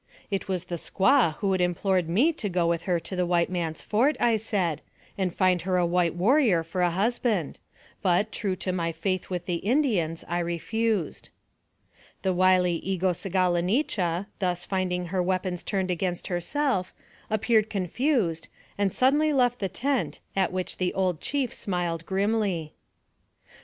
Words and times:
It 0.31 0.47
was 0.47 0.65
the 0.65 0.77
squaw 0.81 1.35
who 1.35 1.51
had 1.51 1.61
implored 1.61 2.09
me 2.09 2.33
to 2.33 2.49
go 2.49 2.65
with 2.65 2.81
her 2.89 2.99
to 3.01 3.15
the 3.15 3.23
white 3.23 3.51
man's 3.51 3.83
fort, 3.83 4.17
I 4.19 4.35
said, 4.35 4.81
and 5.15 5.31
find 5.31 5.61
her 5.61 5.77
a 5.77 5.85
white 5.85 6.15
warrior 6.15 6.63
for 6.63 6.81
a 6.81 6.89
husband; 6.89 7.59
but, 8.01 8.31
true 8.31 8.55
to 8.55 8.71
my 8.71 8.93
faith 8.93 9.29
with 9.29 9.45
the 9.45 9.57
Indians, 9.57 10.25
I 10.27 10.39
refused. 10.39 11.29
AMONG 12.23 12.35
THE 12.35 12.35
SIOUX 12.35 12.55
INDIANS. 12.55 13.03
133 13.31 13.31
The 13.31 13.41
wily 13.43 13.77
Egosegalonicha, 13.77 14.27
thus 14.39 14.65
finding 14.65 15.05
her 15.09 15.21
weapons 15.21 15.63
turned 15.63 15.91
against 15.91 16.25
herself, 16.29 16.95
appeared 17.29 17.69
confused, 17.69 18.47
and 18.79 18.91
suddenly 18.91 19.31
left 19.31 19.59
the 19.59 19.69
tent, 19.69 20.19
at 20.35 20.51
which 20.51 20.77
the 20.77 20.95
old 20.95 21.21
chief 21.21 21.53
smiled 21.53 22.07
grimly. 22.07 22.73